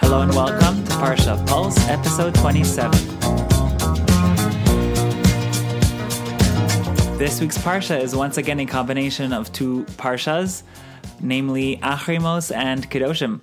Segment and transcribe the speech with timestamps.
[0.00, 2.90] Hello and welcome to Parsha Pulse, episode 27.
[7.18, 10.62] This week's Parsha is once again a combination of two Parshas,
[11.20, 13.40] namely Achrei Mos and Kedoshim.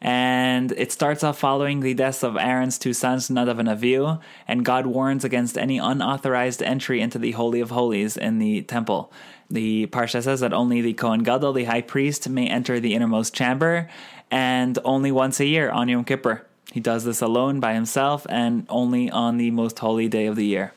[0.00, 4.18] And it starts off following the deaths of Aaron's two sons, Nadav and Avihu,
[4.48, 9.12] and God warns against any unauthorized entry into the Holy of Holies in the temple.
[9.50, 13.34] The Parsha says that only the Kohen Gadol, the high priest, may enter the innermost
[13.34, 13.90] chamber,
[14.30, 16.46] and only once a year on Yom Kippur.
[16.72, 20.46] He does this alone by himself and only on the most holy day of the
[20.46, 20.72] year.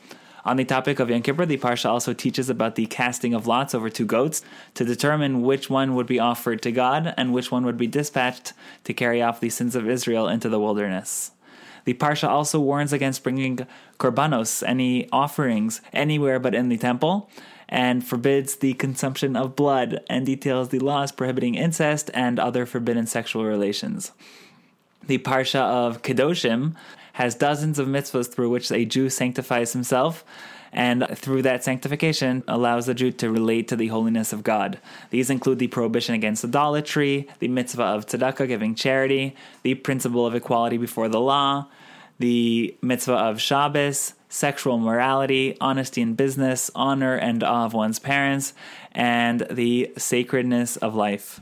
[0.46, 3.74] On the topic of Yom Kippur, the Parsha also teaches about the casting of lots
[3.74, 4.42] over two goats
[4.74, 8.52] to determine which one would be offered to God and which one would be dispatched
[8.84, 11.32] to carry off the sins of Israel into the wilderness.
[11.86, 13.66] The Parsha also warns against bringing
[14.00, 17.30] korbanos, any offerings, anywhere but in the temple,
[17.70, 23.08] and forbids the consumption of blood and details the laws prohibiting incest and other forbidden
[23.08, 24.12] sexual relations.
[25.08, 26.76] The Parsha of Kedoshim
[27.14, 30.24] has dozens of mitzvahs through which a Jew sanctifies himself
[30.74, 34.80] and through that sanctification allows the Jew to relate to the holiness of God.
[35.12, 40.34] These include the prohibition against idolatry, the mitzvah of tzedakah, giving charity, the principle of
[40.34, 41.68] equality before the law,
[42.18, 48.54] the mitzvah of Shabbos, sexual morality, honesty in business, honor and awe of one's parents,
[48.94, 51.40] and the sacredness of life.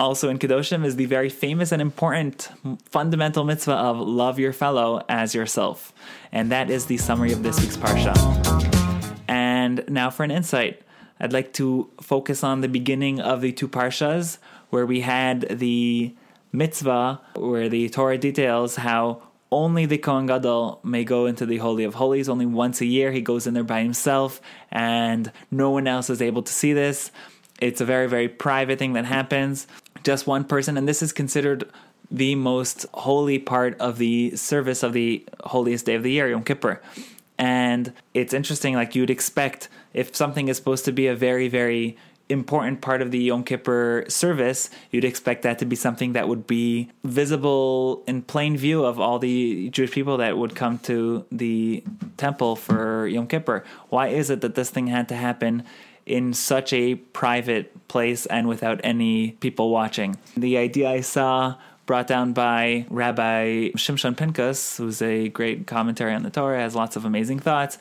[0.00, 2.50] Also in Kedoshim is the very famous and important
[2.84, 5.92] fundamental mitzvah of love your fellow as yourself.
[6.30, 8.14] And that is the summary of this week's Parsha.
[9.26, 10.82] And now for an insight.
[11.18, 14.38] I'd like to focus on the beginning of the two Parshas,
[14.70, 16.14] where we had the
[16.52, 21.82] mitzvah, where the Torah details how only the Kohen Gadol may go into the Holy
[21.82, 22.28] of Holies.
[22.28, 24.40] Only once a year he goes in there by himself,
[24.70, 27.10] and no one else is able to see this.
[27.60, 29.66] It's a very, very private thing that happens.
[30.04, 31.70] Just one person, and this is considered
[32.10, 36.42] the most holy part of the service of the holiest day of the year, Yom
[36.42, 36.80] Kippur.
[37.38, 41.96] And it's interesting, like you'd expect if something is supposed to be a very, very
[42.28, 46.46] important part of the Yom Kippur service, you'd expect that to be something that would
[46.46, 51.82] be visible in plain view of all the Jewish people that would come to the
[52.16, 53.64] temple for Yom Kippur.
[53.88, 55.64] Why is it that this thing had to happen
[56.08, 60.16] in such a private place and without any people watching?
[60.36, 66.22] The idea I saw brought down by Rabbi Shimshon Pinkus, who's a great commentary on
[66.22, 67.78] the Torah, has lots of amazing thoughts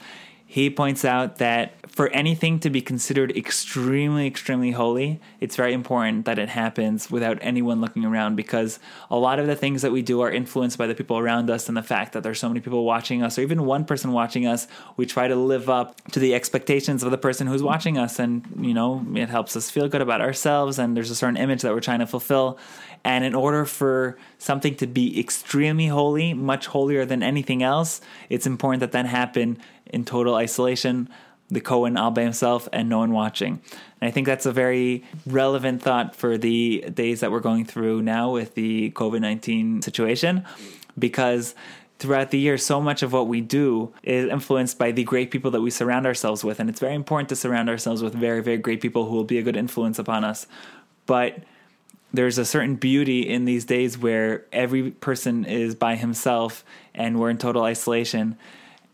[0.49, 6.23] he points out that for anything to be considered extremely, extremely holy, it's very important
[6.23, 8.79] that it happens without anyone looking around because
[9.11, 11.67] a lot of the things that we do are influenced by the people around us
[11.67, 14.47] and the fact that there's so many people watching us or even one person watching
[14.47, 14.69] us.
[14.95, 18.45] We try to live up to the expectations of the person who's watching us, and
[18.61, 21.73] you know, it helps us feel good about ourselves, and there's a certain image that
[21.73, 22.57] we're trying to fulfill.
[23.03, 28.47] And in order for something to be extremely holy, much holier than anything else, it's
[28.47, 29.57] important that that happen
[29.91, 31.09] in total isolation,
[31.49, 33.61] the Cohen all by himself, and no one watching.
[34.01, 38.01] And I think that's a very relevant thought for the days that we're going through
[38.01, 40.45] now with the COVID 19 situation,
[40.97, 41.55] because
[41.99, 45.51] throughout the year, so much of what we do is influenced by the great people
[45.51, 46.59] that we surround ourselves with.
[46.59, 49.39] And it's very important to surround ourselves with very, very great people who will be
[49.39, 50.47] a good influence upon us.
[51.05, 51.39] But
[52.13, 57.29] there's a certain beauty in these days where every person is by himself and we're
[57.29, 58.37] in total isolation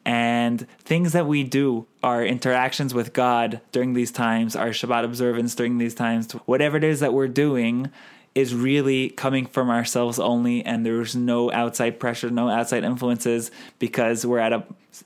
[0.05, 5.55] and things that we do, our interactions with God during these times, our Shabbat observance
[5.55, 7.89] during these times, whatever it is that we're doing
[8.35, 14.25] is really coming from ourselves only and there's no outside pressure, no outside influences because
[14.25, 14.63] we're at a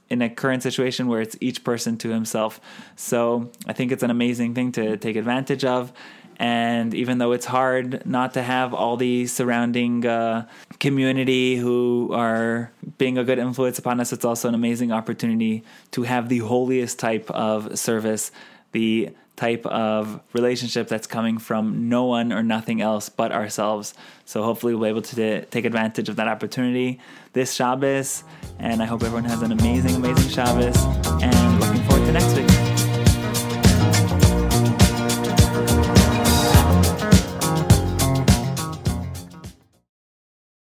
[0.09, 2.59] in a current situation where it's each person to himself.
[2.96, 5.94] So, I think it's an amazing thing to take advantage of
[6.38, 10.48] and even though it's hard not to have all the surrounding uh,
[10.80, 16.03] community who are being a good influence upon us, it's also an amazing opportunity to
[16.03, 18.31] have the holiest type of service,
[18.72, 23.94] the type of relationship that's coming from no one or nothing else but ourselves.
[24.26, 27.00] So hopefully we'll be able to take advantage of that opportunity
[27.34, 28.23] this Shabbos.
[28.59, 30.78] And I hope everyone has an amazing, amazing Shabbos.
[31.22, 32.66] And looking forward to next week.